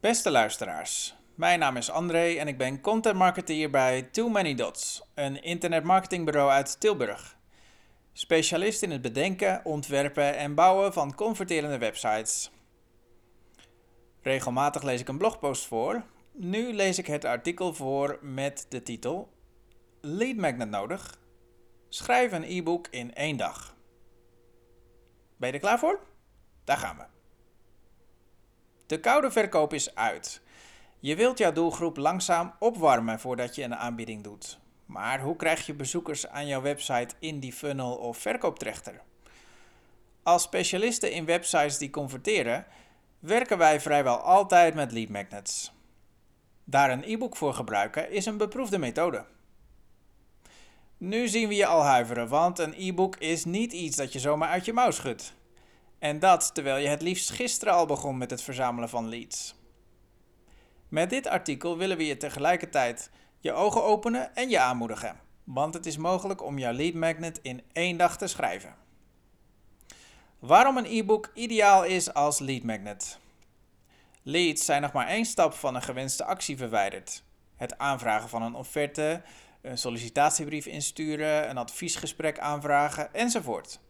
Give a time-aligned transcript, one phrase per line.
[0.00, 5.02] Beste luisteraars, mijn naam is André en ik ben content marketeer bij Too Many Dots,
[5.14, 7.36] een internetmarketingbureau uit Tilburg.
[8.12, 12.50] Specialist in het bedenken, ontwerpen en bouwen van converterende websites.
[14.22, 16.02] Regelmatig lees ik een blogpost voor.
[16.32, 19.32] Nu lees ik het artikel voor met de titel
[20.00, 21.18] Lead Magnet nodig.
[21.88, 23.76] Schrijf een e-book in één dag.
[25.36, 26.00] Ben je er klaar voor?
[26.64, 27.19] Daar gaan we.
[28.90, 30.40] De koude verkoop is uit.
[31.00, 34.58] Je wilt jouw doelgroep langzaam opwarmen voordat je een aanbieding doet.
[34.86, 39.00] Maar hoe krijg je bezoekers aan jouw website in die funnel of verkooptrechter?
[40.22, 42.66] Als specialisten in websites die converteren,
[43.18, 45.72] werken wij vrijwel altijd met lead magnets.
[46.64, 49.24] Daar een e-book voor gebruiken is een beproefde methode.
[50.96, 54.48] Nu zien we je al huiveren, want een e-book is niet iets dat je zomaar
[54.48, 55.38] uit je mouw schudt.
[56.00, 59.54] En dat terwijl je het liefst gisteren al begon met het verzamelen van leads.
[60.88, 65.86] Met dit artikel willen we je tegelijkertijd je ogen openen en je aanmoedigen, want het
[65.86, 68.74] is mogelijk om jouw lead magnet in één dag te schrijven.
[70.38, 73.18] Waarom een e-book ideaal is als lead magnet?
[74.22, 77.22] Leads zijn nog maar één stap van een gewenste actie verwijderd.
[77.56, 79.22] Het aanvragen van een offerte,
[79.62, 83.80] een sollicitatiebrief insturen, een adviesgesprek aanvragen enzovoort.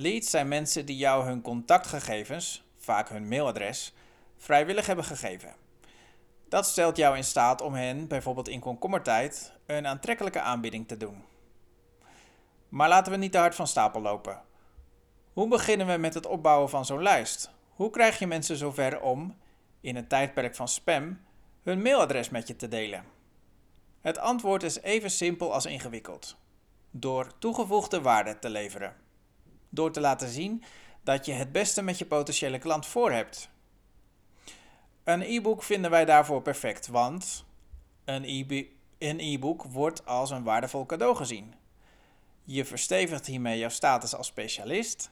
[0.00, 3.94] Leads zijn mensen die jou hun contactgegevens, vaak hun mailadres,
[4.36, 5.54] vrijwillig hebben gegeven.
[6.48, 11.24] Dat stelt jou in staat om hen, bijvoorbeeld in komkommertijd, een aantrekkelijke aanbieding te doen.
[12.68, 14.42] Maar laten we niet te hard van stapel lopen.
[15.32, 17.50] Hoe beginnen we met het opbouwen van zo'n lijst?
[17.74, 19.36] Hoe krijg je mensen zover om,
[19.80, 21.20] in een tijdperk van spam,
[21.62, 23.04] hun mailadres met je te delen?
[24.00, 26.36] Het antwoord is even simpel als ingewikkeld.
[26.90, 28.99] Door toegevoegde waarde te leveren.
[29.70, 30.64] Door te laten zien
[31.02, 33.50] dat je het beste met je potentiële klant voor hebt.
[35.04, 37.44] Een e-book vinden wij daarvoor perfect, want
[38.04, 41.54] een e-book wordt als een waardevol cadeau gezien.
[42.44, 45.10] Je verstevigt hiermee jouw status als specialist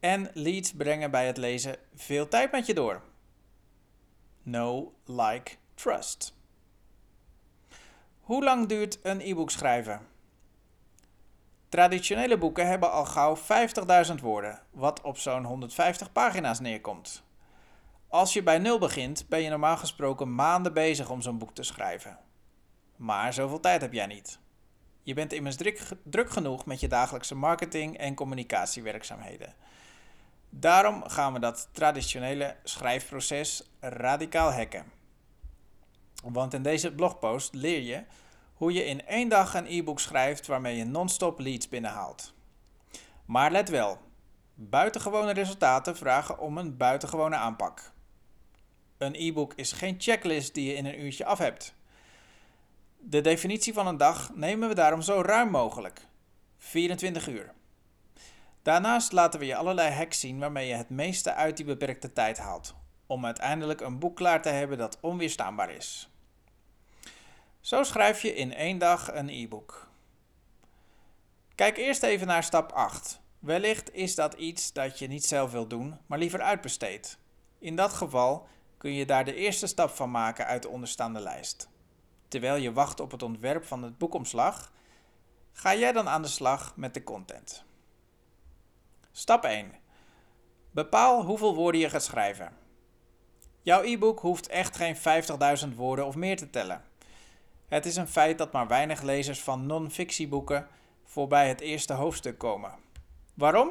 [0.00, 3.02] en leads brengen bij het lezen veel tijd met je door.
[4.42, 6.34] No, like, trust.
[8.20, 10.11] Hoe lang duurt een e-book schrijven?
[11.72, 13.36] Traditionele boeken hebben al gauw
[14.08, 17.22] 50.000 woorden, wat op zo'n 150 pagina's neerkomt.
[18.08, 21.62] Als je bij nul begint, ben je normaal gesproken maanden bezig om zo'n boek te
[21.62, 22.18] schrijven.
[22.96, 24.38] Maar zoveel tijd heb jij niet.
[25.02, 25.56] Je bent immers
[26.04, 29.54] druk, genoeg met je dagelijkse marketing en communicatiewerkzaamheden.
[30.50, 34.84] Daarom gaan we dat traditionele schrijfproces radicaal hacken.
[36.22, 38.04] Want in deze blogpost leer je
[38.62, 42.34] hoe je in één dag een e-book schrijft waarmee je non-stop leads binnenhaalt.
[43.24, 43.98] Maar let wel,
[44.54, 47.92] buitengewone resultaten vragen om een buitengewone aanpak.
[48.98, 51.74] Een e-book is geen checklist die je in een uurtje af hebt.
[52.98, 56.06] De definitie van een dag nemen we daarom zo ruim mogelijk:
[56.58, 57.52] 24 uur.
[58.62, 62.38] Daarnaast laten we je allerlei hacks zien waarmee je het meeste uit die beperkte tijd
[62.38, 62.74] haalt,
[63.06, 66.11] om uiteindelijk een boek klaar te hebben dat onweerstaanbaar is.
[67.62, 69.88] Zo schrijf je in één dag een e-book.
[71.54, 73.20] Kijk eerst even naar stap 8.
[73.38, 77.18] Wellicht is dat iets dat je niet zelf wilt doen, maar liever uitbesteedt.
[77.58, 81.68] In dat geval kun je daar de eerste stap van maken uit de onderstaande lijst.
[82.28, 84.72] Terwijl je wacht op het ontwerp van het boekomslag,
[85.52, 87.64] ga jij dan aan de slag met de content.
[89.12, 89.72] Stap 1.
[90.70, 92.56] Bepaal hoeveel woorden je gaat schrijven.
[93.60, 94.96] Jouw e-book hoeft echt geen
[95.68, 96.90] 50.000 woorden of meer te tellen.
[97.72, 100.66] Het is een feit dat maar weinig lezers van non-fictieboeken
[101.04, 102.70] voorbij het eerste hoofdstuk komen.
[103.34, 103.70] Waarom?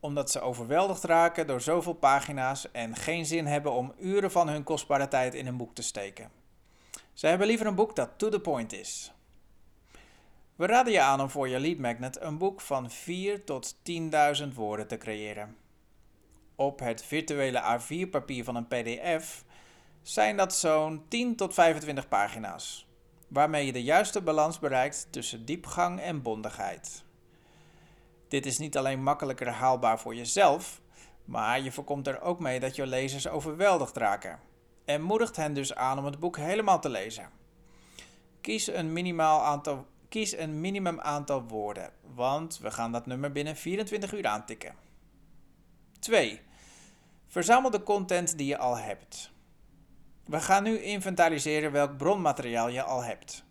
[0.00, 4.62] Omdat ze overweldigd raken door zoveel pagina's en geen zin hebben om uren van hun
[4.62, 6.30] kostbare tijd in een boek te steken.
[7.12, 9.12] Ze hebben liever een boek dat to the point is.
[10.56, 13.76] We raden je aan om voor je lead magnet een boek van 4 tot
[14.42, 15.56] 10.000 woorden te creëren.
[16.54, 19.44] Op het virtuele A4-papier van een PDF
[20.02, 22.88] zijn dat zo'n 10 tot 25 pagina's
[23.30, 27.04] waarmee je de juiste balans bereikt tussen diepgang en bondigheid.
[28.28, 30.80] Dit is niet alleen makkelijker haalbaar voor jezelf,
[31.24, 34.40] maar je voorkomt er ook mee dat je lezers overweldigd raken
[34.84, 37.30] en moedigt hen dus aan om het boek helemaal te lezen.
[38.40, 43.56] Kies een, minimaal aantal, kies een minimum aantal woorden, want we gaan dat nummer binnen
[43.56, 44.74] 24 uur aantikken.
[45.98, 46.40] 2.
[47.26, 49.32] Verzamel de content die je al hebt.
[50.24, 53.44] We gaan nu inventariseren welk bronmateriaal je al hebt.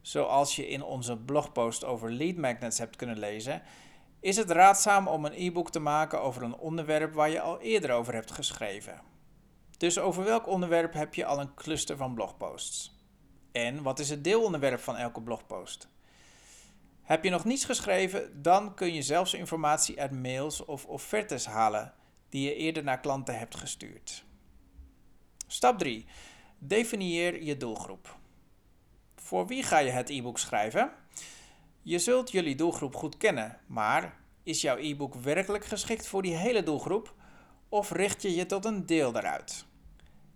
[0.00, 3.62] Zoals je in onze blogpost over lead magnets hebt kunnen lezen,
[4.20, 7.90] is het raadzaam om een e-book te maken over een onderwerp waar je al eerder
[7.90, 9.00] over hebt geschreven.
[9.76, 13.04] Dus over welk onderwerp heb je al een cluster van blogposts?
[13.52, 15.88] En wat is het deelonderwerp van elke blogpost?
[17.02, 21.94] Heb je nog niets geschreven, dan kun je zelfs informatie uit mails of offertes halen
[22.28, 24.25] die je eerder naar klanten hebt gestuurd.
[25.48, 26.06] Stap 3.
[26.58, 28.16] Definieer je doelgroep.
[29.14, 30.92] Voor wie ga je het e-book schrijven?
[31.82, 36.62] Je zult jullie doelgroep goed kennen, maar is jouw e-book werkelijk geschikt voor die hele
[36.62, 37.14] doelgroep
[37.68, 39.64] of richt je je tot een deel daaruit?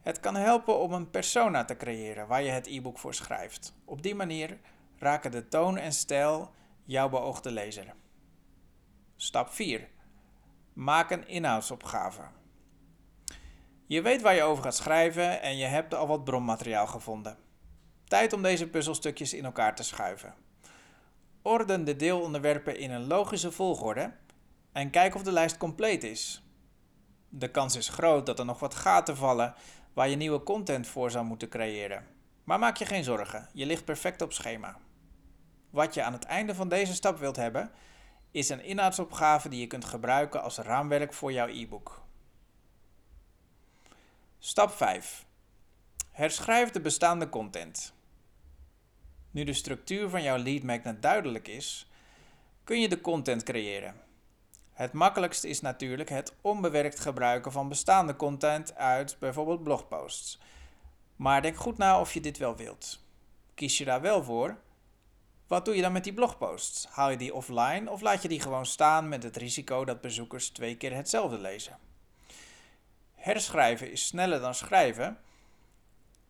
[0.00, 3.74] Het kan helpen om een persona te creëren waar je het e-book voor schrijft.
[3.84, 4.58] Op die manier
[4.98, 6.50] raken de toon en stijl
[6.84, 7.94] jouw beoogde lezer.
[9.16, 9.88] Stap 4.
[10.72, 12.22] Maak een inhoudsopgave.
[13.90, 17.38] Je weet waar je over gaat schrijven en je hebt al wat bronmateriaal gevonden.
[18.04, 20.34] Tijd om deze puzzelstukjes in elkaar te schuiven.
[21.42, 24.12] Orden de deelonderwerpen in een logische volgorde
[24.72, 26.42] en kijk of de lijst compleet is.
[27.28, 29.54] De kans is groot dat er nog wat gaten vallen
[29.92, 32.06] waar je nieuwe content voor zou moeten creëren.
[32.44, 34.76] Maar maak je geen zorgen, je ligt perfect op schema.
[35.70, 37.70] Wat je aan het einde van deze stap wilt hebben,
[38.30, 42.08] is een inhoudsopgave die je kunt gebruiken als raamwerk voor jouw e-book.
[44.42, 45.26] Stap 5.
[46.10, 47.92] Herschrijf de bestaande content.
[49.30, 51.90] Nu de structuur van jouw lead magnet duidelijk is,
[52.64, 53.94] kun je de content creëren.
[54.72, 60.40] Het makkelijkst is natuurlijk het onbewerkt gebruiken van bestaande content uit bijvoorbeeld blogposts.
[61.16, 63.00] Maar denk goed na of je dit wel wilt.
[63.54, 64.56] Kies je daar wel voor?
[65.46, 66.86] Wat doe je dan met die blogposts?
[66.86, 70.48] Haal je die offline of laat je die gewoon staan met het risico dat bezoekers
[70.48, 71.89] twee keer hetzelfde lezen?
[73.20, 75.18] Herschrijven is sneller dan schrijven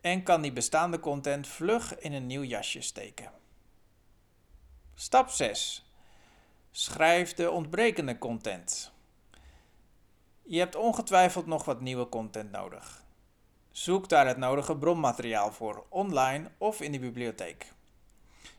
[0.01, 3.31] en kan die bestaande content vlug in een nieuw jasje steken.
[4.95, 5.91] Stap 6.
[6.71, 8.93] Schrijf de ontbrekende content.
[10.43, 13.05] Je hebt ongetwijfeld nog wat nieuwe content nodig.
[13.71, 17.73] Zoek daar het nodige bronmateriaal voor, online of in de bibliotheek.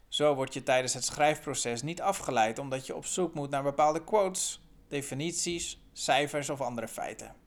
[0.07, 4.03] Zo word je tijdens het schrijfproces niet afgeleid omdat je op zoek moet naar bepaalde
[4.03, 7.40] quotes, definities, cijfers of andere feiten.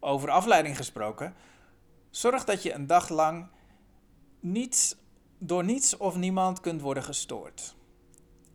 [0.00, 1.34] Over afleiding gesproken,
[2.10, 3.48] zorg dat je een dag lang
[4.40, 4.96] niets,
[5.38, 7.76] door niets of niemand kunt worden gestoord.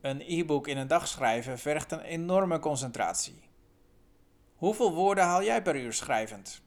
[0.02, 3.50] Een e-book in een dag schrijven vergt een enorme concentratie.
[4.56, 6.62] Hoeveel woorden haal jij per uur schrijvend?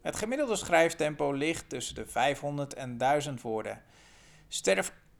[0.00, 3.82] Het gemiddelde schrijftempo ligt tussen de 500 en 1000 woorden,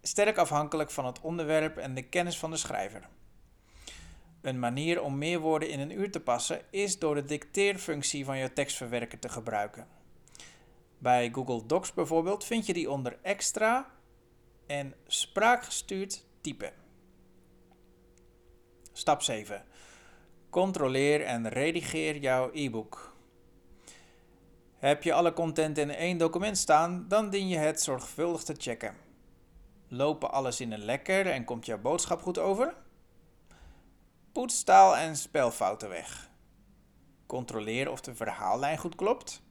[0.03, 3.09] sterk afhankelijk van het onderwerp en de kennis van de schrijver.
[4.41, 8.39] Een manier om meer woorden in een uur te passen is door de dicteerfunctie van
[8.39, 9.87] je tekstverwerker te gebruiken.
[10.99, 13.91] Bij Google Docs bijvoorbeeld vind je die onder extra
[14.67, 16.73] en spraakgestuurd typen.
[18.93, 19.65] Stap 7.
[20.51, 23.17] Controleer en redigeer jouw e-book.
[24.79, 28.95] Heb je alle content in één document staan, dan dien je het zorgvuldig te checken.
[29.89, 32.75] Lopen alles in een lekker en komt jouw boodschap goed over?
[34.33, 36.31] Poets taal- en spelfouten weg.
[37.27, 39.43] Controleer of de verhaallijn goed klopt.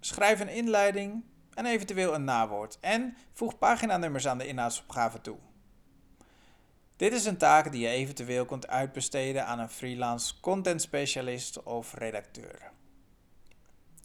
[0.00, 1.24] Schrijf een inleiding
[1.54, 5.38] en eventueel een nawoord en voeg paginanummers aan de inhoudsopgave toe.
[6.96, 11.94] Dit is een taak die je eventueel kunt uitbesteden aan een freelance content specialist of
[11.94, 12.72] redacteur.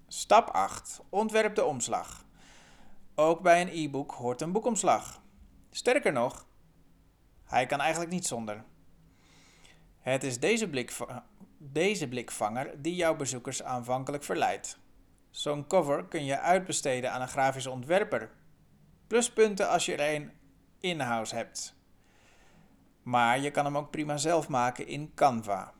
[0.08, 1.01] Stap 8.
[1.10, 2.25] Ontwerp de omslag.
[3.15, 5.22] Ook bij een e-book hoort een boekomslag.
[5.72, 6.48] Sterker nog,
[7.43, 8.63] hij kan eigenlijk niet zonder.
[10.03, 10.69] Het is deze,
[11.57, 14.79] deze blikvanger die jouw bezoekers aanvankelijk verleidt.
[15.29, 18.31] Zo'n cover kun je uitbesteden aan een grafische ontwerper.
[19.07, 20.31] Pluspunten als je er een
[20.79, 21.75] in-house hebt.
[23.03, 25.74] Maar je kan hem ook prima zelf maken in Canva.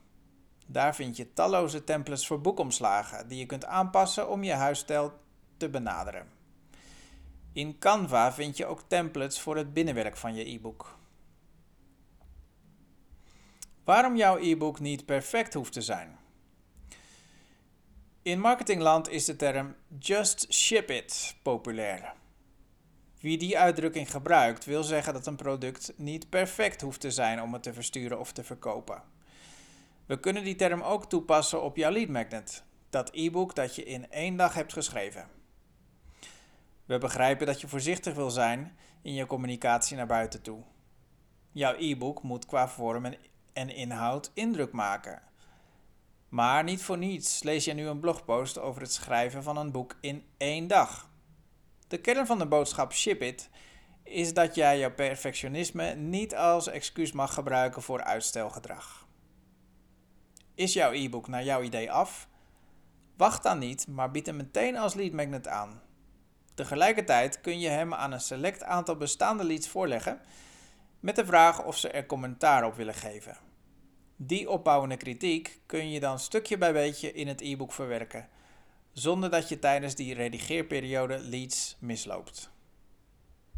[0.68, 5.14] Daar vind je talloze templates voor boekomslagen die je kunt aanpassen om je huisstijl
[5.58, 6.28] te benaderen.
[7.54, 10.98] In Canva vind je ook templates voor het binnenwerk van je e-book.
[13.84, 16.18] Waarom jouw e-book niet perfect hoeft te zijn?
[18.22, 22.14] In marketingland is de term just ship it populair.
[23.20, 27.54] Wie die uitdrukking gebruikt, wil zeggen dat een product niet perfect hoeft te zijn om
[27.54, 29.02] het te versturen of te verkopen.
[30.06, 34.12] We kunnen die term ook toepassen op jouw lead magnet, dat e-book dat je in
[34.12, 35.28] één dag hebt geschreven.
[36.86, 40.64] We begrijpen dat je voorzichtig wil zijn in je communicatie naar buiten toe.
[41.52, 43.06] Jouw e-book moet qua vorm
[43.54, 45.22] en inhoud indruk maken.
[46.30, 49.98] Maar niet voor niets lees je nu een blogpost over het schrijven van een boek
[50.02, 51.10] in één dag.
[51.88, 53.50] De kern van de boodschap Ship It
[54.04, 59.08] is dat jij jouw perfectionisme niet als excuus mag gebruiken voor uitstelgedrag.
[60.56, 62.28] Is jouw e-book naar jouw idee af?
[63.18, 65.82] Wacht dan niet, maar bied hem meteen als lead magnet aan.
[66.54, 70.22] Tegelijkertijd kun je hem aan een select aantal bestaande leads voorleggen
[71.04, 73.38] met de vraag of ze er commentaar op willen geven.
[74.16, 78.30] Die opbouwende kritiek kun je dan stukje bij beetje in het e-book verwerken,
[78.92, 82.53] zonder dat je tijdens die redigeerperiode leads misloopt.